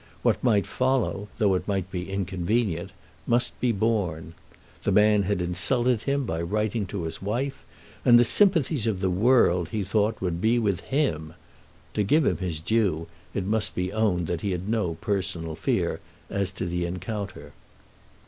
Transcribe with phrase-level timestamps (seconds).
[0.23, 2.89] What might follow, though it might be inconvenient,
[3.27, 4.33] must be borne.
[4.81, 7.63] The man had insulted him by writing to his wife,
[8.03, 11.35] and the sympathies of the world, he thought, would be with him.
[11.93, 15.99] To give him his due, it must be owned that he had no personal fear
[16.31, 17.53] as to the encounter.